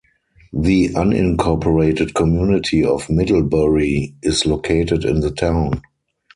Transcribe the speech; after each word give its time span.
The 0.53 0.89
unincorporated 0.95 2.15
community 2.15 2.83
of 2.83 3.07
Middlebury 3.07 4.15
is 4.23 4.47
located 4.47 5.05
in 5.05 5.19
the 5.19 5.29
town. 5.29 5.83